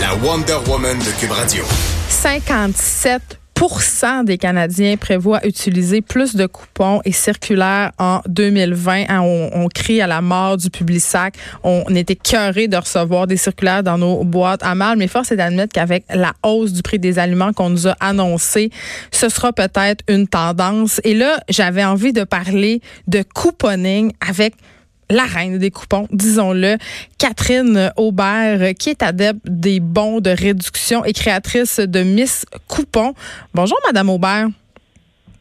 la 0.00 0.14
Wonder 0.16 0.56
Woman 0.68 0.98
de 0.98 1.20
Cube 1.20 1.32
Radio. 1.32 1.64
57% 2.08 4.24
des 4.24 4.38
Canadiens 4.38 4.96
prévoient 4.96 5.44
utiliser 5.46 6.00
plus 6.00 6.34
de 6.34 6.46
coupons 6.46 7.00
et 7.04 7.12
circulaires 7.12 7.92
en 7.98 8.20
2020. 8.26 9.04
Hein, 9.08 9.20
on, 9.20 9.68
crie 9.68 10.00
à 10.00 10.06
la 10.06 10.20
mort 10.20 10.56
du 10.56 10.70
public 10.70 11.00
sac. 11.00 11.34
On 11.62 11.84
était 11.94 12.16
cœuré 12.16 12.68
de 12.68 12.76
recevoir 12.76 13.26
des 13.26 13.36
circulaires 13.36 13.82
dans 13.82 13.98
nos 13.98 14.24
boîtes 14.24 14.62
à 14.62 14.74
mal, 14.74 14.98
mais 14.98 15.08
force 15.08 15.32
est 15.32 15.36
d'admettre 15.36 15.72
qu'avec 15.72 16.04
la 16.12 16.32
hausse 16.42 16.72
du 16.72 16.82
prix 16.82 16.98
des 16.98 17.18
aliments 17.18 17.52
qu'on 17.52 17.70
nous 17.70 17.88
a 17.88 17.96
annoncé, 18.00 18.70
ce 19.10 19.28
sera 19.28 19.52
peut-être 19.52 20.04
une 20.08 20.26
tendance. 20.26 21.00
Et 21.04 21.14
là, 21.14 21.38
j'avais 21.48 21.84
envie 21.84 22.12
de 22.12 22.24
parler 22.24 22.80
de 23.06 23.22
couponing 23.34 24.12
avec 24.26 24.54
la 25.12 25.24
reine 25.24 25.58
des 25.58 25.70
coupons, 25.70 26.08
disons-le, 26.10 26.78
Catherine 27.18 27.92
Aubert, 27.96 28.74
qui 28.78 28.90
est 28.90 29.02
adepte 29.02 29.40
des 29.44 29.78
bons 29.80 30.20
de 30.20 30.30
réduction 30.30 31.04
et 31.04 31.12
créatrice 31.12 31.78
de 31.78 32.02
Miss 32.02 32.46
Coupon. 32.66 33.14
Bonjour, 33.54 33.78
Madame 33.86 34.10
Aubert. 34.10 34.48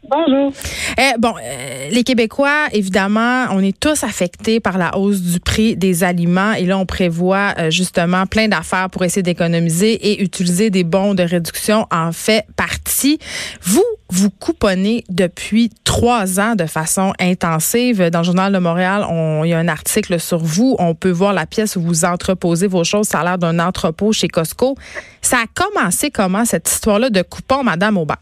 Bonjour. 0.10 0.52
Eh, 0.98 1.18
bon, 1.20 1.36
euh, 1.42 1.90
les 1.92 2.04
Québécois, 2.04 2.68
évidemment, 2.72 3.46
on 3.52 3.60
est 3.60 3.80
tous 3.80 4.04
affectés 4.04 4.60
par 4.60 4.80
la 4.80 4.98
hausse 4.98 5.22
du 5.22 5.40
prix 5.40 5.76
des 5.76 6.04
aliments 6.04 6.54
et 6.54 6.66
là, 6.66 6.80
on 6.80 6.88
prévoit 6.88 7.54
euh, 7.60 7.70
justement 7.70 8.26
plein 8.26 8.48
d'affaires 8.48 8.90
pour 8.90 9.04
essayer 9.04 9.22
d'économiser 9.22 9.94
et 9.94 10.24
utiliser 10.24 10.72
des 10.72 10.84
bons 10.84 11.14
de 11.14 11.22
réduction 11.22 11.86
en 11.92 12.12
fait 12.12 12.46
partie. 12.56 13.20
Vous, 13.62 13.86
vous 14.10 14.32
couponnez 14.32 15.04
depuis 15.10 15.70
trois 15.84 16.40
ans 16.40 16.56
de 16.56 16.66
façon 16.66 17.14
intensive. 17.20 18.10
Dans 18.10 18.20
le 18.20 18.26
Journal 18.26 18.52
de 18.52 18.58
Montréal, 18.58 19.06
il 19.44 19.50
y 19.50 19.54
a 19.54 19.60
un 19.60 19.68
article 19.68 20.20
sur 20.20 20.40
vous. 20.40 20.76
On 20.80 20.96
peut 20.96 21.12
voir 21.12 21.34
la 21.34 21.46
pièce 21.46 21.76
où 21.76 21.82
vous 21.82 22.06
entreposez 22.06 22.66
vos 22.66 22.84
choses. 22.84 23.08
Ça 23.08 23.20
a 23.20 23.24
l'air 23.24 23.38
d'un 23.38 23.60
entrepôt 23.60 24.12
chez 24.14 24.28
Costco. 24.28 24.76
Ça 25.22 25.38
a 25.38 25.46
commencé 25.54 26.10
comment 26.10 26.44
cette 26.44 26.68
histoire-là 26.70 27.12
de 27.12 27.22
coupons, 27.22 27.64
Madame 27.64 27.98
Aubert? 27.98 28.18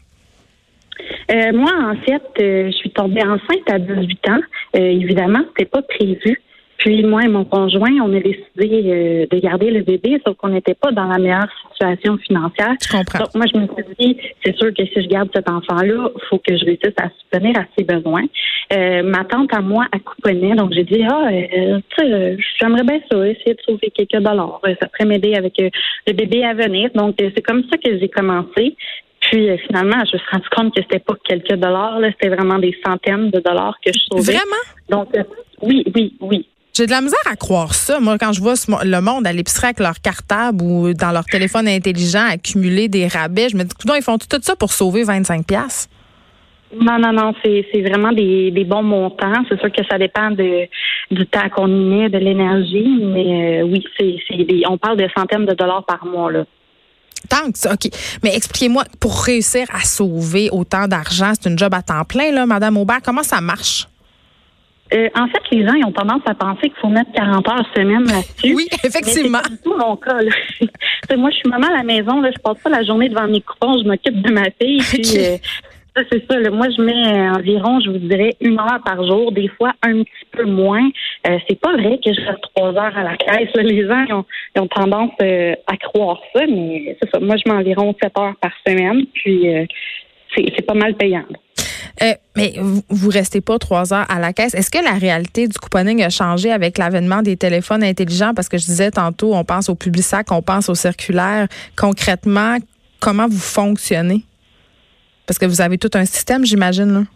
Euh, 1.30 1.52
moi, 1.52 1.72
en 1.72 1.96
fait, 1.96 2.22
euh, 2.40 2.66
je 2.66 2.76
suis 2.76 2.90
tombée 2.90 3.22
enceinte 3.22 3.70
à 3.70 3.78
18 3.78 4.28
ans. 4.28 4.40
Euh, 4.76 4.80
évidemment, 4.80 5.40
c'était 5.48 5.70
pas 5.70 5.82
prévu. 5.82 6.40
Puis 6.78 7.02
moi 7.02 7.22
et 7.22 7.28
mon 7.28 7.44
conjoint, 7.44 7.92
on 8.02 8.10
a 8.14 8.20
décidé 8.20 9.26
de 9.30 9.38
garder 9.38 9.70
le 9.70 9.82
bébé, 9.82 10.18
sauf 10.26 10.34
qu'on 10.38 10.48
n'était 10.48 10.72
pas 10.72 10.90
dans 10.92 11.04
la 11.04 11.18
meilleure 11.18 11.50
situation 11.72 12.16
financière. 12.16 12.72
Je 12.82 12.90
comprends. 12.90 13.18
Donc 13.18 13.34
moi, 13.34 13.44
je 13.52 13.58
me 13.58 13.66
suis 13.66 13.94
dit, 13.98 14.16
c'est 14.42 14.56
sûr 14.56 14.72
que 14.72 14.86
si 14.86 15.02
je 15.02 15.06
garde 15.06 15.28
cet 15.34 15.50
enfant-là, 15.50 16.10
il 16.14 16.20
faut 16.30 16.38
que 16.38 16.56
je 16.56 16.64
réussisse 16.64 16.94
à 16.96 17.10
subvenir 17.20 17.58
à 17.58 17.66
ses 17.76 17.84
besoins. 17.84 18.24
ma 19.04 19.24
tante 19.24 19.52
à 19.52 19.60
moi 19.60 19.88
a 19.92 19.98
couponné, 19.98 20.54
donc 20.54 20.72
j'ai 20.72 20.84
dit, 20.84 21.02
ah, 21.06 21.28
tu 21.30 21.82
sais, 21.98 22.38
j'aimerais 22.58 22.84
bien 22.84 23.00
ça, 23.12 23.28
essayer 23.28 23.52
de 23.56 23.62
trouver 23.62 23.90
quelques 23.90 24.24
dollars. 24.24 24.62
Ça 24.80 24.88
pourrait 24.88 25.04
m'aider 25.04 25.34
avec 25.34 25.52
le 25.58 26.12
bébé 26.14 26.46
à 26.46 26.54
venir. 26.54 26.88
Donc 26.94 27.16
c'est 27.18 27.42
comme 27.42 27.62
ça 27.70 27.76
que 27.76 27.98
j'ai 27.98 28.08
commencé. 28.08 28.74
Puis 29.20 29.50
euh, 29.50 29.56
finalement, 29.66 29.98
je 30.06 30.16
me 30.16 30.18
suis 30.18 30.30
rendu 30.32 30.48
compte 30.54 30.74
que 30.74 30.82
c'était 30.82 30.98
pas 30.98 31.14
quelques 31.24 31.52
dollars, 31.52 31.98
c'était 32.12 32.34
vraiment 32.34 32.58
des 32.58 32.76
centaines 32.84 33.30
de 33.30 33.40
dollars 33.40 33.76
que 33.84 33.92
je 33.92 34.00
sauvais. 34.10 34.32
Vraiment? 34.32 34.64
Donc 34.88 35.08
euh, 35.14 35.22
oui, 35.62 35.84
oui, 35.94 36.16
oui. 36.20 36.46
J'ai 36.72 36.86
de 36.86 36.90
la 36.92 37.00
misère 37.00 37.18
à 37.30 37.36
croire 37.36 37.74
ça. 37.74 38.00
Moi, 38.00 38.16
quand 38.16 38.32
je 38.32 38.40
vois 38.40 38.54
le 38.84 39.00
monde 39.00 39.26
à 39.26 39.32
l'épicerie 39.32 39.66
avec 39.66 39.80
leur 39.80 40.00
cartable 40.00 40.62
ou 40.62 40.94
dans 40.94 41.10
leur 41.10 41.24
téléphone 41.24 41.68
intelligent 41.68 42.24
accumuler 42.30 42.88
des 42.88 43.08
rabais, 43.08 43.48
je 43.48 43.56
me 43.56 43.64
dis, 43.64 43.74
ils 43.96 44.02
font 44.02 44.18
tout 44.18 44.38
ça 44.40 44.56
pour 44.56 44.72
sauver 44.72 45.02
25 45.02 45.46
pièces. 45.46 45.88
Non, 46.72 46.98
non, 47.00 47.12
non, 47.12 47.34
c'est, 47.44 47.64
vraiment 47.82 48.12
des, 48.12 48.64
bons 48.64 48.84
montants. 48.84 49.42
C'est 49.48 49.58
sûr 49.58 49.72
que 49.72 49.84
ça 49.90 49.98
dépend 49.98 50.30
de, 50.30 50.68
du 51.10 51.26
temps 51.26 51.48
qu'on 51.54 51.66
y 51.66 51.84
met, 51.84 52.08
de 52.08 52.18
l'énergie, 52.18 53.00
mais 53.00 53.62
euh, 53.62 53.64
oui, 53.64 53.84
c'est, 53.98 54.16
on 54.68 54.78
parle 54.78 54.96
de 54.96 55.08
centaines 55.16 55.46
de 55.46 55.54
dollars 55.54 55.84
par 55.84 56.06
mois. 56.06 56.30
Là. 56.30 56.44
Tant 57.28 57.50
que 57.50 57.58
ça, 57.58 57.74
OK. 57.74 57.88
Mais 58.22 58.34
expliquez-moi, 58.34 58.84
pour 58.98 59.22
réussir 59.22 59.66
à 59.72 59.80
sauver 59.80 60.48
autant 60.50 60.88
d'argent, 60.88 61.32
c'est 61.38 61.48
une 61.48 61.58
job 61.58 61.74
à 61.74 61.82
temps 61.82 62.04
plein, 62.04 62.32
là, 62.32 62.46
Madame 62.46 62.76
Aubert. 62.76 63.00
Comment 63.04 63.22
ça 63.22 63.40
marche? 63.40 63.86
Euh, 64.92 65.08
en 65.14 65.28
fait, 65.28 65.38
les 65.52 65.64
gens 65.64 65.74
ils 65.74 65.84
ont 65.84 65.92
tendance 65.92 66.22
à 66.26 66.34
penser 66.34 66.62
qu'il 66.62 66.78
faut 66.80 66.88
mettre 66.88 67.12
40 67.12 67.48
heures 67.48 67.66
semaine 67.76 68.04
là-dessus. 68.06 68.54
Oui, 68.54 68.66
effectivement. 68.82 69.38
C'est 69.44 69.62
tout 69.62 69.76
mon 69.76 69.96
cas. 69.96 70.14
moi, 71.16 71.30
je 71.30 71.36
suis 71.36 71.48
maman 71.48 71.68
à 71.68 71.76
la 71.76 71.82
maison. 71.84 72.20
Là, 72.20 72.30
je 72.36 72.42
passe 72.42 72.58
pas 72.58 72.70
la 72.70 72.82
journée 72.82 73.08
devant 73.08 73.28
mes 73.28 73.40
coupons. 73.40 73.78
Je 73.80 73.86
m'occupe 73.86 74.20
de 74.20 74.32
ma 74.32 74.44
fille. 74.60 74.80
Puis, 74.90 75.18
euh, 75.18 75.36
c'est 76.10 76.24
ça. 76.30 76.50
moi, 76.50 76.66
je 76.76 76.82
mets 76.82 76.92
euh, 76.92 77.34
environ, 77.34 77.80
je 77.80 77.90
vous 77.90 77.98
dirais, 77.98 78.34
une 78.40 78.58
heure 78.58 78.80
par 78.84 79.04
jour, 79.04 79.32
des 79.32 79.48
fois 79.48 79.72
un 79.82 80.02
petit 80.02 80.26
peu 80.32 80.44
moins. 80.44 80.88
Euh, 81.26 81.38
c'est 81.48 81.60
pas 81.60 81.72
vrai 81.72 81.98
que 82.04 82.12
je 82.12 82.20
reste 82.20 82.40
trois 82.54 82.68
heures 82.68 82.96
à 82.96 83.02
la 83.02 83.16
caisse. 83.16 83.50
Les 83.54 83.86
gens 83.86 84.24
ont, 84.56 84.66
tendance 84.68 85.10
euh, 85.22 85.54
à 85.66 85.76
croire 85.76 86.20
ça, 86.34 86.42
mais 86.46 86.96
c'est 87.00 87.10
ça. 87.10 87.20
Moi, 87.20 87.36
je 87.36 87.50
mets 87.50 87.58
environ 87.58 87.94
sept 88.02 88.12
heures 88.18 88.34
par 88.40 88.52
semaine, 88.66 89.04
puis 89.14 89.46
c'est 90.36 90.66
pas 90.66 90.74
mal 90.74 90.94
payant. 90.94 91.24
mais 92.36 92.54
vous, 92.58 92.82
vous 92.88 93.10
restez 93.10 93.40
pas 93.40 93.58
trois 93.58 93.92
heures 93.92 94.06
à 94.08 94.20
la 94.20 94.32
caisse. 94.32 94.54
Est-ce 94.54 94.70
que 94.70 94.82
la 94.82 94.98
réalité 94.98 95.48
du 95.48 95.58
couponing 95.58 96.02
a 96.02 96.10
changé 96.10 96.52
avec 96.52 96.78
l'avènement 96.78 97.22
des 97.22 97.36
téléphones 97.36 97.82
intelligents? 97.82 98.32
Parce 98.34 98.48
que 98.48 98.58
je 98.58 98.64
disais 98.64 98.90
tantôt, 98.90 99.34
on 99.34 99.44
pense 99.44 99.68
au 99.68 99.74
public 99.74 100.04
sac, 100.04 100.30
on 100.30 100.42
pense 100.42 100.68
au 100.68 100.74
circulaire. 100.74 101.48
Concrètement, 101.76 102.56
comment 103.00 103.26
vous 103.26 103.38
fonctionnez? 103.38 104.24
Parce 105.30 105.38
que 105.38 105.46
vous 105.46 105.60
avez 105.60 105.78
tout 105.78 105.92
un 105.94 106.04
système, 106.06 106.44
j'imagine. 106.44 107.06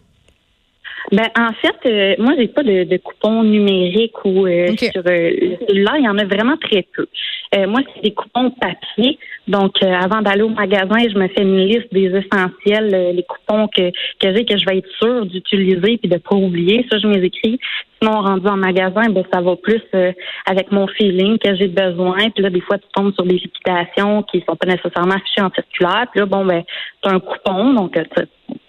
Ben, 1.11 1.27
en 1.37 1.53
fait, 1.53 1.75
euh, 1.85 2.15
moi, 2.17 2.33
j'ai 2.37 2.47
pas 2.47 2.63
de, 2.63 2.83
de 2.83 2.97
coupons 2.97 3.43
numériques 3.43 4.25
ou 4.25 4.47
euh, 4.47 4.75
sur 4.77 5.03
euh, 5.05 5.31
le 5.39 5.57
cellulaire. 5.67 5.97
Il 5.97 6.05
y 6.05 6.09
en 6.09 6.17
a 6.17 6.25
vraiment 6.25 6.57
très 6.57 6.85
peu. 6.95 7.05
Euh, 7.55 7.67
moi, 7.67 7.81
c'est 7.93 8.01
des 8.01 8.13
coupons 8.13 8.49
papier. 8.49 9.19
Donc, 9.47 9.81
avant 9.83 10.21
d'aller 10.21 10.41
au 10.41 10.49
magasin, 10.49 10.97
je 11.07 11.17
me 11.17 11.27
fais 11.27 11.43
une 11.43 11.67
liste 11.67 11.93
des 11.93 12.07
essentiels, 12.07 13.13
les 13.15 13.23
coupons 13.23 13.67
que, 13.67 13.91
que 13.91 14.35
j'ai, 14.35 14.43
que 14.43 14.57
je 14.57 14.65
vais 14.65 14.79
être 14.79 14.89
sûre 14.99 15.25
d'utiliser 15.27 15.97
puis 15.97 16.09
de 16.09 16.17
pas 16.17 16.35
oublier. 16.35 16.85
Ça, 16.91 16.97
je 16.97 17.07
m'y 17.07 17.23
écris. 17.23 17.59
Sinon, 18.01 18.21
rendu 18.21 18.47
en 18.47 18.57
magasin, 18.57 19.09
ben 19.09 19.23
ça 19.31 19.41
va 19.41 19.55
plus 19.55 19.81
avec 20.47 20.71
mon 20.71 20.87
feeling 20.87 21.37
que 21.37 21.55
j'ai 21.55 21.67
besoin. 21.67 22.29
Puis 22.31 22.43
là, 22.43 22.49
des 22.49 22.61
fois, 22.61 22.79
tu 22.79 22.87
tombes 22.93 23.13
sur 23.13 23.23
des 23.23 23.35
liquidations 23.35 24.23
qui 24.23 24.43
sont 24.47 24.55
pas 24.55 24.67
nécessairement 24.67 25.15
affichées 25.15 25.41
en 25.41 25.51
circulaire. 25.51 26.07
Puis 26.11 26.21
là, 26.21 26.25
bon, 26.25 26.43
ben, 26.43 26.63
tu 27.03 27.09
as 27.09 27.13
un 27.13 27.19
coupon, 27.19 27.73
donc 27.73 27.95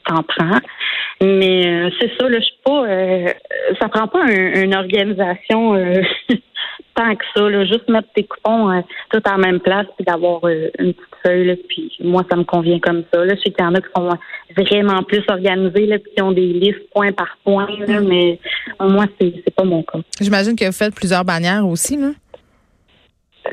t'en 0.06 0.22
prends. 0.22 0.60
Mais 1.22 1.66
euh, 1.66 1.90
c'est 1.98 2.10
ça, 2.18 2.28
là, 2.28 2.38
je 2.38 2.44
suis 2.44 2.58
pas. 2.64 2.84
Euh, 2.86 3.32
ça 3.80 3.88
prend 3.88 4.06
pas 4.06 4.30
une 4.30 4.74
organisation 4.74 5.74
euh, 5.74 6.02
tant 6.94 7.14
que 7.14 7.24
ça. 7.34 7.48
Là, 7.48 7.64
juste 7.64 7.88
mettre 7.88 8.08
tes 8.14 8.24
coupons 8.24 8.82
tout 9.10 9.22
en 9.28 9.38
même 9.38 9.60
place 9.60 9.86
puis 9.96 10.04
d'avoir 10.04 10.46
une 10.46 10.92
petite 10.92 11.16
feuille. 11.24 11.46
Là, 11.46 11.54
puis 11.68 11.90
moi, 12.00 12.22
ça 12.30 12.36
me 12.36 12.44
convient 12.44 12.78
comme 12.80 13.02
ça. 13.12 13.24
Là, 13.24 13.34
je 13.34 13.40
sais 13.40 13.50
qu'il 13.50 13.64
y 13.64 13.68
en 13.68 13.74
a 13.74 13.80
qui 13.80 13.88
sont 13.96 14.10
vraiment 14.56 15.02
plus 15.02 15.22
organisés, 15.28 15.86
là, 15.86 15.98
puis 15.98 16.12
qui 16.14 16.22
ont 16.22 16.32
des 16.32 16.52
listes 16.52 16.90
point 16.92 17.12
par 17.12 17.38
point. 17.44 17.66
Là, 17.86 18.00
mais 18.00 18.38
moi, 18.80 19.06
c'est 19.18 19.32
c'est 19.44 19.54
pas 19.54 19.64
mon 19.64 19.82
cas. 19.82 20.00
J'imagine 20.20 20.54
que 20.54 20.66
vous 20.66 20.72
faites 20.72 20.94
plusieurs 20.94 21.24
bannières 21.24 21.66
aussi, 21.66 21.96
là. 21.96 22.10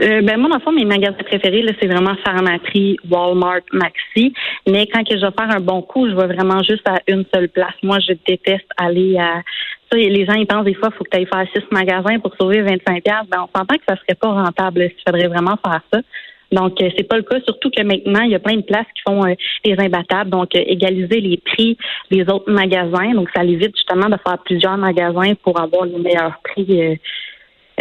Euh, 0.02 0.22
ben 0.22 0.38
moi, 0.38 0.50
dans 0.50 0.56
le 0.58 0.62
fond, 0.62 0.72
mes 0.72 0.86
magasins 0.86 1.14
préférés, 1.14 1.66
c'est 1.80 1.88
vraiment 1.88 2.16
Pharmaprix, 2.24 2.98
Walmart, 3.10 3.62
Maxi. 3.72 4.34
Mais 4.68 4.88
quand 4.88 5.04
que 5.04 5.16
je 5.16 5.26
vais 5.26 5.32
faire 5.38 5.56
un 5.56 5.60
bon 5.60 5.82
coup, 5.82 6.10
je 6.10 6.16
vais 6.16 6.28
vraiment 6.28 6.62
juste 6.64 6.88
à 6.88 7.00
une 7.08 7.26
seule 7.34 7.50
place. 7.50 7.76
Moi, 7.84 8.00
je 8.00 8.14
déteste 8.28 8.68
aller 8.78 9.18
à 9.18 9.42
ça. 9.92 9.98
Les 9.98 10.26
gens, 10.26 10.34
ils 10.34 10.48
pensent 10.48 10.66
des 10.66 10.74
fois, 10.74 10.90
il 10.92 10.98
faut 10.98 11.04
que 11.04 11.10
tu 11.12 11.18
ailles 11.18 11.28
faire 11.28 11.46
six 11.54 11.64
magasins 11.72 12.20
pour 12.20 12.34
sauver 12.40 12.62
25 12.62 13.04
Ben, 13.04 13.22
on 13.34 13.58
s'entend 13.58 13.76
que 13.76 13.84
ça 13.88 13.96
serait 13.98 14.16
pas 14.20 14.30
rentable 14.30 14.90
s'il 14.90 15.04
faudrait 15.08 15.28
vraiment 15.28 15.58
faire 15.64 15.82
ça. 15.92 16.00
Donc, 16.52 16.80
euh, 16.82 16.90
c'est 16.96 17.08
pas 17.08 17.18
le 17.18 17.24
cas, 17.24 17.40
surtout 17.46 17.72
que 17.72 17.82
maintenant, 17.82 18.22
il 18.22 18.32
y 18.32 18.36
a 18.36 18.40
plein 18.40 18.58
de 18.58 18.62
places 18.62 18.86
qui 18.96 19.02
font 19.08 19.26
euh, 19.26 19.34
des 19.66 19.76
imbattables, 19.78 20.30
donc 20.30 20.50
égaliser 20.54 21.20
les 21.20 21.38
prix 21.38 21.78
des 22.12 22.22
autres 22.30 22.52
magasins. 22.52 23.14
Donc, 23.14 23.30
ça 23.36 23.44
évite 23.44 23.76
justement 23.76 24.08
de 24.08 24.18
faire 24.26 24.38
plusieurs 24.46 24.78
magasins 24.78 25.34
pour 25.44 25.60
avoir 25.60 25.86
les 25.86 25.98
meilleurs 25.98 26.40
prix 26.44 27.00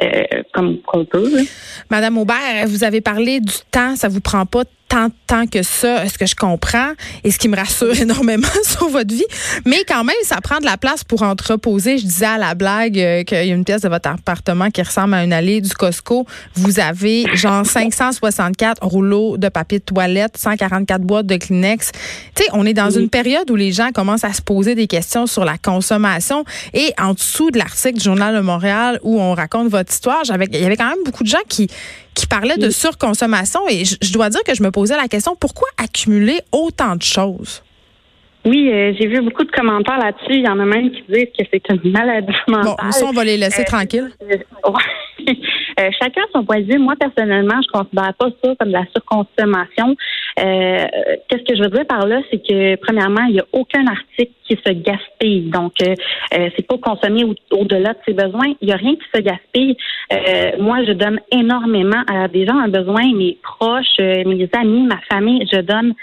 euh, 0.01 0.43
comme 0.53 0.79
qu'on 0.81 1.05
peut. 1.05 1.31
Madame 1.91 2.19
Aubert, 2.19 2.67
vous 2.67 2.85
avez 2.85 3.01
parlé 3.01 3.41
du 3.41 3.55
temps, 3.71 3.97
ça 3.97 4.09
vous 4.09 4.21
prend 4.21 4.47
pas 4.47 4.65
tant, 4.93 5.09
tant 5.27 5.47
que 5.47 5.63
ça, 5.63 6.07
ce 6.07 6.19
que 6.19 6.27
je 6.27 6.37
comprends 6.37 6.93
et 7.25 7.31
ce 7.31 7.39
qui 7.39 7.49
me 7.49 7.57
rassure 7.57 7.99
énormément 8.01 8.47
sur 8.63 8.89
votre 8.89 9.15
vie. 9.15 9.25
Mais 9.65 9.85
quand 9.89 10.05
même, 10.05 10.15
ça 10.23 10.41
prend 10.43 10.59
de 10.59 10.67
la 10.67 10.77
place 10.77 11.03
pour 11.03 11.23
entreposer. 11.23 11.97
Je 11.97 12.05
disais 12.05 12.27
à 12.27 12.39
la 12.39 12.55
blague 12.55 12.99
euh, 12.99 13.25
qu'il 13.25 13.39
y 13.39 13.51
a 13.51 13.55
une 13.55 13.65
pièce 13.65 13.81
de 13.81 13.89
votre 13.89 14.11
appartement 14.11 14.71
qui 14.71 14.83
ressemble 14.83 15.15
à 15.15 15.25
une 15.25 15.33
allée 15.33 15.63
du 15.63 15.71
Costco. 15.71 16.27
Vous 16.55 16.79
avez 16.79 17.25
genre 17.35 17.65
564 17.65 18.85
rouleaux 18.85 19.39
de 19.39 19.49
papier 19.49 19.79
de 19.79 19.85
toilette, 19.85 20.37
144 20.37 21.01
boîtes 21.01 21.27
de 21.27 21.37
Kleenex. 21.37 21.93
Tu 22.35 22.45
sais, 22.45 22.51
on 22.53 22.67
est 22.67 22.75
dans 22.75 22.91
une 22.91 23.09
période 23.09 23.51
où 23.51 23.57
les 23.57 23.73
gens 23.73 23.91
commencent 23.93 24.25
à 24.25 24.33
se 24.35 24.43
poser 24.43 24.75
des 24.75 24.87
questions 24.87 25.27
sur 25.27 25.47
la 25.47 25.57
consommation. 25.57 26.45
Et 26.75 26.93
en 27.01 27.15
dessous 27.15 27.51
de 27.51 27.59
l'article 27.59 27.99
du 27.99 28.05
Journal 28.05 28.35
de 28.35 28.41
Montréal 28.41 29.01
où 29.03 29.21
on 29.21 29.33
raconte 29.33 29.69
votre 29.69 29.91
histoire, 29.91 30.23
il 30.25 30.61
y 30.61 30.65
avait 30.67 30.77
quand 30.77 30.89
même 30.89 31.05
beaucoup 31.05 31.23
de 31.23 31.29
gens 31.29 31.39
qui 31.49 31.71
qui 32.15 32.27
parlait 32.27 32.57
de 32.57 32.71
surconsommation 32.71 33.61
et 33.69 33.85
je, 33.85 34.13
dois 34.13 34.29
dire 34.29 34.43
que 34.45 34.55
je 34.55 34.63
me 34.63 34.71
posais 34.71 34.97
la 34.97 35.09
question 35.09 35.37
pourquoi 35.39 35.69
accumuler 35.83 36.41
autant 36.53 36.97
de 36.97 37.03
choses? 37.03 37.63
Oui, 38.45 38.71
euh, 38.73 38.93
j'ai 38.99 39.07
vu 39.07 39.21
beaucoup 39.23 39.45
de 39.45 39.51
commentaires 39.51 39.99
là-dessus. 39.99 40.35
Il 40.35 40.45
y 40.45 40.49
en 40.49 40.59
a 40.59 40.65
même 40.65 40.91
qui 40.91 41.03
disent 41.09 41.29
que 41.39 41.45
c'est 41.51 41.63
une 41.71 41.93
maladie 41.93 42.33
mentale. 42.49 42.75
Bon, 42.77 42.91
ça, 42.91 43.07
on 43.07 43.13
va 43.13 43.25
les 43.25 43.37
laisser 43.37 43.63
euh, 43.63 43.65
tranquilles. 43.65 44.11
Euh, 44.23 44.37
chacun 46.01 46.23
son 46.33 46.45
point 46.45 46.61
de 46.61 46.73
vue. 46.73 46.79
Moi, 46.79 46.95
personnellement, 46.99 47.61
je 47.63 47.69
considère 47.73 48.15
pas 48.15 48.29
ça 48.43 48.55
comme 48.59 48.69
de 48.69 48.73
la 48.73 48.85
surconsommation. 48.95 49.97
Qu'est-ce 50.37 51.45
que 51.45 51.57
je 51.57 51.63
veux 51.63 51.71
dire 51.71 51.87
par 51.87 52.07
là, 52.07 52.21
c'est 52.31 52.39
que 52.39 52.77
premièrement, 52.77 53.25
il 53.29 53.35
n'y 53.35 53.41
a 53.41 53.47
aucun 53.53 53.87
article 53.87 54.33
qui 54.45 54.59
se 54.65 54.73
gaspille. 54.73 55.51
Donc, 55.51 55.73
c'est 55.79 56.67
pas 56.67 56.79
consommer 56.79 57.25
au-delà 57.51 57.93
de 57.93 57.99
ses 58.07 58.15
besoins. 58.15 58.55
Il 58.61 58.67
n'y 58.67 58.73
a 58.73 58.77
rien 58.77 58.95
qui 58.95 59.07
se 59.15 59.21
gaspille. 59.21 59.77
moi, 60.59 60.85
je 60.85 60.93
donne 60.93 61.21
énormément 61.31 62.03
à 62.09 62.29
des 62.29 62.47
gens 62.47 62.59
un 62.59 62.69
besoin, 62.69 63.13
mes 63.15 63.39
proches, 63.43 63.99
mes 63.99 64.49
amis, 64.55 64.87
ma 64.87 65.01
famille. 65.11 65.47
Je 65.53 65.61
donne 65.61 65.95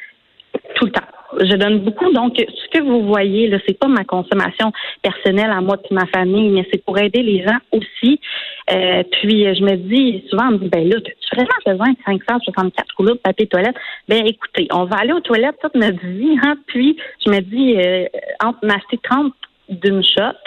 tout 0.75 0.85
le 0.85 0.91
temps 0.91 1.01
je 1.39 1.55
donne 1.55 1.79
beaucoup. 1.79 2.11
Donc, 2.11 2.35
ce 2.37 2.77
que 2.77 2.83
vous 2.83 3.05
voyez, 3.07 3.47
là, 3.47 3.57
c'est 3.67 3.77
pas 3.77 3.87
ma 3.87 4.03
consommation 4.03 4.71
personnelle 5.01 5.51
à 5.51 5.61
moi 5.61 5.77
et 5.89 5.93
ma 5.93 6.05
famille, 6.07 6.49
mais 6.49 6.67
c'est 6.71 6.83
pour 6.83 6.97
aider 6.97 7.23
les 7.23 7.43
gens 7.43 7.57
aussi. 7.71 8.19
Euh, 8.71 9.03
puis, 9.11 9.43
je 9.43 9.63
me 9.63 9.75
dis, 9.75 10.23
souvent, 10.29 10.47
on 10.49 10.51
me 10.51 10.57
dit, 10.59 10.69
ben 10.69 10.87
là, 10.87 10.95
tu 11.01 11.35
vraiment 11.35 11.49
besoin 11.65 11.91
de 11.91 11.97
564 12.05 12.87
rouleaux 12.97 13.13
de 13.13 13.19
papier 13.19 13.47
toilette? 13.47 13.75
Ben, 14.07 14.25
écoutez, 14.25 14.67
on 14.71 14.85
va 14.85 14.97
aller 14.97 15.13
aux 15.13 15.19
toilettes 15.19 15.57
toute 15.61 15.75
notre 15.75 16.05
vie, 16.05 16.37
hein. 16.43 16.55
Puis, 16.67 16.97
je 17.25 17.31
me 17.31 17.39
dis, 17.39 17.75
euh, 17.77 18.05
entre 18.43 18.59
m'acheter 18.63 18.99
30 19.03 19.33
d'une 19.69 20.03
shot, 20.03 20.37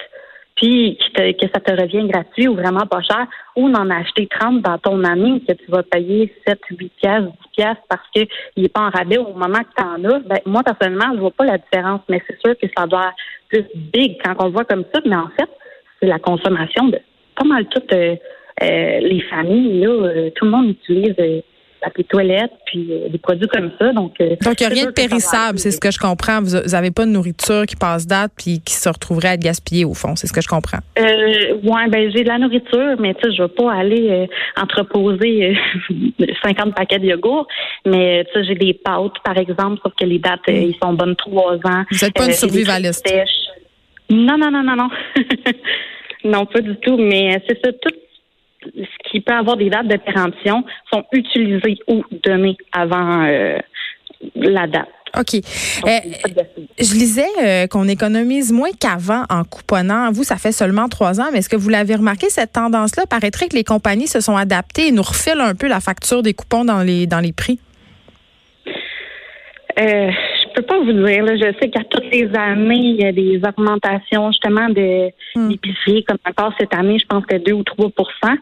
puis 0.57 0.99
que 1.15 1.47
ça 1.55 1.61
te 1.61 1.73
revient 1.73 2.07
gratuit 2.09 2.49
ou 2.49 2.55
vraiment 2.55 2.87
pas 2.87 3.03
cher, 3.03 3.27
ou 3.57 3.71
d'en 3.71 3.91
acheter 3.91 4.27
30 4.29 4.63
dans 4.63 4.79
ton 4.79 5.03
ami 5.05 5.45
que 5.45 5.53
tu 5.53 5.71
vas 5.71 5.83
payer 5.83 6.33
7, 6.47 6.59
8 6.71 6.93
piastres, 7.01 7.31
10 7.31 7.37
piastres 7.57 7.83
parce 7.89 8.09
qu'il 8.13 8.29
n'est 8.57 8.69
pas 8.69 8.83
en 8.83 8.91
rabais 8.91 9.19
au 9.19 9.33
moment 9.33 9.59
que 9.59 9.75
tu 9.77 9.85
en 9.85 10.05
as, 10.05 10.19
ben, 10.21 10.39
moi, 10.47 10.63
personnellement, 10.63 11.15
je 11.15 11.21
vois 11.21 11.31
pas 11.31 11.45
la 11.45 11.59
différence, 11.59 12.01
mais 12.09 12.23
c'est 12.27 12.41
sûr 12.41 12.57
que 12.59 12.67
ça 12.77 12.87
doit 12.87 13.09
être 13.09 13.15
plus 13.49 13.81
big 13.93 14.19
quand 14.25 14.35
on 14.39 14.47
le 14.47 14.53
voit 14.53 14.65
comme 14.65 14.85
ça, 14.95 15.01
mais 15.05 15.17
en 15.17 15.29
fait, 15.39 15.49
c'est 16.01 16.09
la 16.09 16.19
consommation 16.19 16.89
de 16.89 16.99
pas 17.37 17.45
mal 17.45 17.67
toutes 17.67 17.93
euh, 17.93 18.17
euh, 18.63 19.01
les 19.01 19.21
familles, 19.31 19.81
là, 19.81 19.89
euh, 19.89 20.31
tout 20.35 20.45
le 20.45 20.51
monde 20.51 20.69
utilise 20.69 21.17
papier 21.83 22.05
toilette, 22.05 22.53
puis 22.67 22.89
euh, 22.91 23.09
des 23.09 23.19
produits 23.19 23.49
comme 23.49 23.71
ça. 23.79 23.93
Donc, 23.93 24.15
euh, 24.21 24.37
donc 24.43 24.61
il 24.61 24.67
n'y 24.67 24.73
a 24.73 24.75
rien 24.75 24.87
de 24.87 24.91
périssable, 24.91 25.59
c'est 25.59 25.71
ce 25.71 25.81
que 25.81 25.91
je 25.91 25.99
comprends. 25.99 26.41
Vous 26.41 26.57
n'avez 26.57 26.91
pas 26.91 27.05
de 27.05 27.11
nourriture 27.11 27.67
qui 27.67 27.77
passe 27.77 28.07
date 28.07 28.33
puis 28.37 28.61
qui 28.61 28.75
se 28.75 28.89
retrouverait 28.89 29.29
à 29.29 29.35
être 29.35 29.41
gaspillée 29.41 29.85
au 29.85 29.95
fond, 29.95 30.17
c'est 30.17 30.27
ce 30.27 30.33
que 30.33 30.41
je 30.41 30.49
comprends. 30.49 30.79
Euh, 30.99 31.59
oui, 31.63 31.91
ben 31.91 32.11
j'ai 32.15 32.23
de 32.23 32.29
la 32.29 32.39
nourriture, 32.39 32.97
mais 32.99 33.15
tu 33.15 33.23
sais, 33.23 33.37
je 33.37 33.43
ne 33.43 33.49
vais 33.49 33.55
pas 33.55 33.73
aller 33.73 34.29
entreposer 34.57 35.57
50 36.43 36.75
paquets 36.75 36.99
de 36.99 37.07
yogourt, 37.07 37.47
mais 37.85 38.25
tu 38.33 38.41
sais, 38.41 38.47
j'ai 38.47 38.55
des 38.55 38.75
pâtes, 38.75 39.19
par 39.25 39.37
exemple, 39.37 39.81
sauf 39.83 39.93
que 39.99 40.05
les 40.05 40.19
dates, 40.19 40.41
ils 40.49 40.77
sont 40.83 40.93
bonnes 40.93 41.17
trois 41.17 41.55
ans. 41.55 41.85
Vous 41.91 42.05
n'êtes 42.05 42.15
pas 42.15 42.27
une 42.27 42.33
survivaliste. 42.33 43.07
Non, 44.11 44.37
non, 44.37 44.51
non, 44.51 44.63
non, 44.63 44.77
non. 44.77 44.89
non, 46.25 46.47
pas 46.47 46.61
du 46.61 46.77
tout, 46.77 46.97
mais 46.97 47.43
c'est 47.49 47.59
ça, 47.65 47.73
tout 47.73 47.95
ce 48.65 49.11
qui 49.11 49.21
peut 49.21 49.35
avoir 49.35 49.57
des 49.57 49.71
dates 49.71 49.89
de 49.89 49.97
péremption 49.97 50.65
sont 50.93 51.05
utilisées 51.13 51.79
ou 51.89 52.03
données 52.25 52.57
avant 52.73 53.25
euh, 53.25 53.59
la 54.35 54.67
date. 54.67 54.89
OK. 55.19 55.35
Euh, 55.35 55.99
je 56.79 56.95
lisais 56.95 57.27
euh, 57.43 57.67
qu'on 57.67 57.87
économise 57.87 58.51
moins 58.51 58.71
qu'avant 58.79 59.25
en 59.29 59.45
couponnant. 59.45 60.11
Vous, 60.11 60.25
ça 60.25 60.37
fait 60.37 60.53
seulement 60.53 60.89
trois 60.89 61.21
ans, 61.21 61.27
mais 61.33 61.39
est-ce 61.39 61.51
que 61.51 61.57
vous 61.57 61.69
l'avez 61.69 61.97
remarqué, 61.97 62.31
cette 62.31 62.53
tendance-là? 62.53 63.05
Paraîtrait 63.07 63.49
que 63.49 63.57
les 63.57 63.65
compagnies 63.65 64.07
se 64.07 64.21
sont 64.21 64.37
adaptées 64.37 64.89
et 64.89 64.93
nous 64.93 65.03
refilent 65.03 65.41
un 65.41 65.55
peu 65.55 65.69
la 65.69 65.81
facture 65.81 66.23
des 66.23 66.33
coupons 66.33 66.65
dans 66.65 66.83
les, 66.83 67.07
dans 67.07 67.21
les 67.21 67.33
prix. 67.33 67.59
Euh, 69.79 70.11
je 70.53 70.61
peux 70.61 70.67
pas 70.67 70.79
vous 70.79 70.93
dire. 70.93 71.27
Je 71.27 71.55
sais 71.61 71.71
qu'à 71.71 71.85
toutes 71.85 72.11
les 72.13 72.29
années, 72.35 72.75
il 72.77 73.01
y 73.01 73.05
a 73.05 73.13
des 73.13 73.41
augmentations 73.47 74.31
justement 74.31 74.69
de 74.69 75.09
d'épicerie, 75.49 76.05
comme 76.05 76.19
encore 76.29 76.53
cette 76.59 76.75
année, 76.75 76.99
je 76.99 77.07
pense 77.07 77.25
que 77.27 77.37
2 77.37 77.53
ou 77.53 77.63
3% 77.63 78.39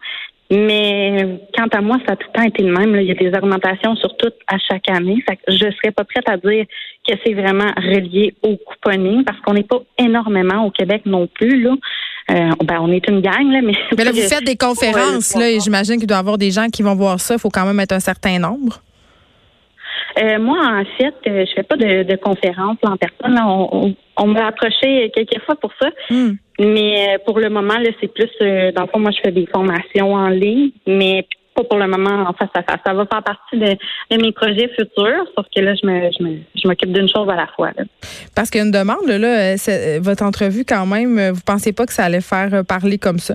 mais 0.53 1.41
quant 1.57 1.69
à 1.73 1.81
moi, 1.81 1.99
ça 2.05 2.15
a 2.15 2.17
tout 2.17 2.27
le 2.35 2.41
temps 2.41 2.47
été 2.47 2.65
le 2.65 2.73
même. 2.73 2.97
Il 3.01 3.07
y 3.07 3.13
a 3.13 3.15
des 3.15 3.33
augmentations 3.37 3.95
sur 3.95 4.17
tout 4.17 4.33
à 4.49 4.59
chaque 4.59 4.89
année. 4.91 5.23
je 5.47 5.67
ne 5.67 5.71
serais 5.71 5.93
pas 5.93 6.03
prête 6.03 6.29
à 6.29 6.37
dire 6.37 6.65
que 7.07 7.15
c'est 7.25 7.35
vraiment 7.35 7.71
relié 7.77 8.35
au 8.43 8.57
couponing 8.57 9.23
parce 9.23 9.39
qu'on 9.41 9.55
n'est 9.55 9.63
pas 9.63 9.81
énormément 9.97 10.67
au 10.67 10.73
Québec 10.73 11.03
non 11.07 11.29
plus. 11.29 11.63
Là. 11.63 11.77
Euh, 12.33 12.51
ben, 12.65 12.79
on 12.81 12.91
est 12.91 13.07
une 13.09 13.21
gang, 13.21 13.49
là, 13.49 13.61
mais. 13.63 13.75
Mais 13.97 14.05
là, 14.05 14.11
vous 14.11 14.21
faites 14.29 14.45
des 14.45 14.57
conférences, 14.57 15.37
là, 15.37 15.51
et 15.51 15.61
j'imagine 15.61 15.99
qu'il 15.99 16.07
doit 16.09 16.17
y 16.17 16.21
avoir 16.21 16.39
des 16.39 16.51
gens 16.51 16.69
qui 16.69 16.83
vont 16.83 16.97
voir 16.97 17.21
ça. 17.21 17.35
Il 17.35 17.41
faut 17.41 17.51
quand 17.51 17.65
même 17.65 17.79
être 17.79 17.93
un 17.93 18.01
certain 18.01 18.39
nombre. 18.41 18.83
Euh, 20.19 20.39
moi, 20.39 20.59
en 20.59 20.85
fait, 20.97 21.15
euh, 21.27 21.45
je 21.47 21.53
fais 21.55 21.63
pas 21.63 21.77
de, 21.77 22.03
de 22.03 22.17
conférences 22.17 22.79
en 22.83 22.97
personne. 22.97 23.39
On, 23.39 23.95
on, 24.17 24.27
m'a 24.27 24.47
approché 24.47 25.11
quelques 25.15 25.41
fois 25.45 25.57
pour 25.57 25.73
ça. 25.81 25.89
Hmm. 26.11 26.33
Mais 26.59 27.15
euh, 27.15 27.19
pour 27.25 27.39
le 27.39 27.49
moment, 27.49 27.79
là, 27.79 27.91
c'est 28.01 28.13
plus 28.13 28.31
dans 28.75 28.83
le 28.83 28.89
fond, 28.89 28.99
moi 28.99 29.11
je 29.13 29.21
fais 29.23 29.33
des 29.33 29.47
formations 29.47 30.15
en 30.15 30.29
ligne, 30.29 30.71
mais 30.87 31.27
pas 31.55 31.65
pour 31.65 31.79
le 31.79 31.87
moment 31.87 32.29
en 32.29 32.33
face 32.33 32.51
à 32.55 32.63
face. 32.63 32.81
Ça 32.85 32.93
va 32.93 33.07
faire 33.07 33.23
partie 33.23 33.59
de, 33.59 34.23
mes 34.23 34.33
projets 34.33 34.69
futurs, 34.69 35.25
sauf 35.37 35.47
que 35.55 35.61
là, 35.61 35.75
je 35.75 35.87
me, 35.87 36.11
je 36.55 36.69
m'occupe 36.69 36.93
d'une 36.93 37.09
chose 37.09 37.29
à 37.29 37.37
la 37.37 37.47
fois. 37.57 37.71
Parce 38.35 38.51
qu'il 38.51 38.61
y 38.61 38.63
a 38.63 38.67
une 38.67 38.73
demande, 38.73 39.07
là, 39.07 39.55
votre 40.01 40.25
entrevue 40.25 40.65
quand 40.65 40.87
même, 40.87 41.31
vous 41.31 41.43
pensez 41.45 41.73
pas 41.73 41.87
que 41.87 41.93
ça 41.93 42.05
allait 42.05 42.21
faire 42.21 42.65
parler 42.67 42.99
comme 42.99 43.19
ça? 43.19 43.35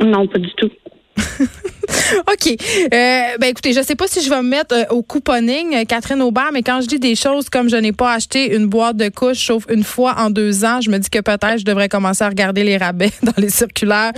Non, 0.00 0.26
pas 0.26 0.38
du 0.38 0.52
tout. 0.54 0.70
OK. 2.32 2.48
Euh, 2.48 3.36
ben 3.38 3.48
écoutez, 3.48 3.72
je 3.72 3.82
sais 3.82 3.94
pas 3.94 4.06
si 4.06 4.22
je 4.22 4.30
vais 4.30 4.42
me 4.42 4.48
mettre 4.48 4.74
euh, 4.74 4.84
au 4.90 5.02
couponing, 5.02 5.74
euh, 5.74 5.84
Catherine 5.84 6.22
Aubert, 6.22 6.50
mais 6.52 6.62
quand 6.62 6.80
je 6.80 6.86
dis 6.86 6.98
des 6.98 7.14
choses 7.14 7.48
comme 7.48 7.68
je 7.68 7.76
n'ai 7.76 7.92
pas 7.92 8.12
acheté 8.12 8.54
une 8.54 8.66
boîte 8.66 8.96
de 8.96 9.08
couches 9.08 9.46
sauf 9.46 9.64
une 9.68 9.84
fois 9.84 10.14
en 10.18 10.30
deux 10.30 10.64
ans, 10.64 10.80
je 10.80 10.90
me 10.90 10.98
dis 10.98 11.10
que 11.10 11.20
peut-être 11.20 11.58
je 11.58 11.64
devrais 11.64 11.88
commencer 11.88 12.24
à 12.24 12.28
regarder 12.28 12.64
les 12.64 12.76
rabais 12.76 13.10
dans 13.22 13.34
les 13.36 13.50
circulaires 13.50 14.12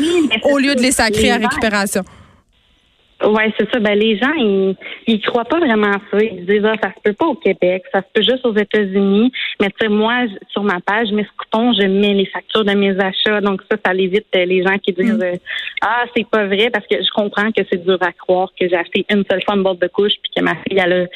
au 0.45 0.59
lieu 0.59 0.75
de 0.75 0.81
les 0.81 0.93
sacrer 0.93 1.31
à 1.31 1.37
récupération. 1.37 2.05
Oui, 3.23 3.43
c'est 3.59 3.71
ça. 3.73 3.79
Ben, 3.79 3.99
les 3.99 4.19
gens, 4.19 4.33
ils, 4.37 4.77
ils 5.07 5.21
croient 5.21 5.45
pas 5.45 5.59
vraiment 5.59 5.93
à 5.93 6.01
ça. 6.11 6.19
Ils 6.21 6.45
disent, 6.47 6.65
ah, 6.65 6.75
ça 6.83 6.91
se 6.91 7.01
peut 7.03 7.13
pas 7.13 7.27
au 7.27 7.35
Québec, 7.35 7.85
ça 7.93 8.01
se 8.01 8.07
peut 8.13 8.23
juste 8.23 8.45
aux 8.45 8.57
États-Unis. 8.57 9.33
Mais 9.61 9.69
tu 9.69 9.77
sais, 9.81 9.89
moi, 9.89 10.25
sur 10.51 10.63
ma 10.63 10.81
page, 10.81 11.13
mes 11.13 11.27
coupons, 11.39 11.73
je 11.73 11.87
mets 11.87 12.15
les 12.15 12.27
factures 12.27 12.65
de 12.65 12.73
mes 12.73 12.99
achats. 12.99 13.41
Donc 13.41 13.63
ça, 13.71 13.77
ça 13.85 13.95
évite 13.95 14.27
euh, 14.35 14.45
les 14.45 14.63
gens 14.63 14.77
qui 14.79 14.93
disent, 14.93 15.19
mm. 15.19 15.23
euh, 15.23 15.37
ah, 15.83 16.05
c'est 16.15 16.29
pas 16.29 16.47
vrai, 16.47 16.71
parce 16.71 16.87
que 16.87 16.97
je 16.97 17.11
comprends 17.15 17.51
que 17.53 17.63
c'est 17.71 17.85
dur 17.85 17.99
à 18.01 18.13
croire 18.13 18.51
que 18.59 18.69
j'ai 18.69 18.77
acheté 18.77 19.07
une 19.11 19.25
seule 19.31 19.43
fois 19.45 19.55
une 19.55 19.63
boîte 19.63 19.81
de 19.81 19.89
couche 19.89 20.15
puis 20.23 20.33
que 20.37 20.43
ma 20.43 20.57
fille, 20.57 20.79
elle 20.79 20.93
a 20.93 21.07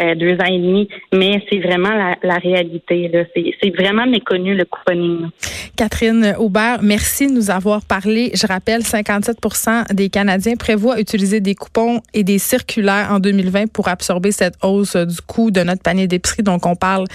euh, 0.00 0.14
deux 0.14 0.34
ans 0.34 0.46
et 0.46 0.58
demi, 0.58 0.88
mais 1.12 1.42
c'est 1.50 1.58
vraiment 1.58 1.90
la, 2.22 2.36
réalité. 2.36 3.10
C'est 3.34 3.70
vraiment 3.76 4.06
méconnu 4.06 4.54
le 4.54 4.64
couponing. 4.64 5.28
Catherine 5.76 6.34
Aubert, 6.38 6.80
merci 6.82 7.26
de 7.26 7.32
nous 7.32 7.50
avoir 7.50 7.84
parlé. 7.84 8.30
Je 8.34 8.46
rappelle, 8.46 8.82
57% 8.82 9.94
des 9.94 10.08
Canadiens 10.08 10.56
prévoient 10.56 11.00
utiliser 11.00 11.40
des 11.40 11.54
coupons 11.54 12.00
et 12.14 12.24
des 12.24 12.38
circulaires 12.38 13.08
en 13.10 13.18
2020 13.18 13.72
pour 13.72 13.88
absorber 13.88 14.32
cette 14.32 14.54
hausse 14.62 14.96
du 14.96 15.20
coût 15.26 15.50
de 15.50 15.62
notre 15.62 15.82
panier 15.82 16.06
d'épicerie. 16.06 16.42
Donc, 16.42 16.66
on 16.66 16.76
parle 16.76 17.06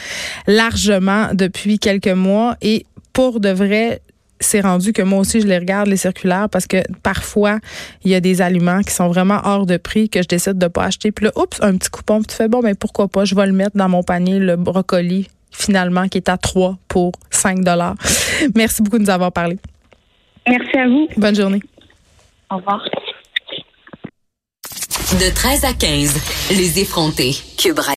largement 0.48 1.30
depuis 1.34 1.80
quelques 1.80 2.08
mois 2.08 2.56
et 2.62 2.86
pour 3.14 3.40
de 3.40 3.50
vrai, 3.50 4.02
c'est 4.40 4.62
rendu 4.62 4.94
que 4.94 5.02
moi 5.02 5.20
aussi, 5.20 5.42
je 5.42 5.48
les 5.48 5.58
regarde, 5.58 5.88
les 5.88 5.98
circulaires, 5.98 6.50
parce 6.50 6.68
que 6.68 6.78
parfois, 7.02 7.60
il 8.04 8.12
y 8.12 8.16
a 8.16 8.20
des 8.20 8.42
aliments 8.42 8.82
qui 8.82 8.94
sont 8.94 9.08
vraiment 9.08 9.40
hors 9.44 9.66
de 9.66 9.78
prix 9.78 10.10
que 10.10 10.22
je 10.22 10.28
décide 10.28 10.58
de 10.58 10.68
pas 10.68 10.86
acheter. 10.86 11.12
Puis 11.12 11.26
là, 11.26 11.32
oups, 11.36 11.62
un 11.62 11.78
petit 11.78 11.90
coupon. 11.90 12.20
Puis 12.20 12.28
tu 12.28 12.36
fais, 12.36 12.48
bon, 12.48 12.62
mais 12.62 12.72
ben, 12.72 12.78
pourquoi 12.78 13.08
pas? 13.08 13.26
Je 13.26 13.36
vais 13.36 13.46
le 13.46 13.54
mettre 13.54 13.78
dans 13.78 13.90
mon 13.90 14.04
panier, 14.04 14.40
le 14.40 14.56
brocoli, 14.56 15.30
finalement, 15.52 16.08
qui 16.08 16.18
est 16.18 16.30
à 16.30 16.38
3 16.38 16.78
pour 16.88 17.14
5 17.30 17.64
dollars. 17.64 17.96
Merci 18.56 18.82
beaucoup 18.82 18.98
de 18.98 19.04
nous 19.04 19.10
avoir 19.10 19.32
parlé. 19.32 19.58
Merci 20.48 20.78
à 20.78 20.88
vous. 20.88 21.08
Bonne 21.16 21.36
journée. 21.36 21.62
Au 22.52 22.58
revoir. 22.58 22.84
De 25.14 25.34
13 25.34 25.66
à 25.66 25.74
15, 25.74 26.50
les 26.58 26.80
effrontés. 26.80 27.36
Cube 27.58 27.80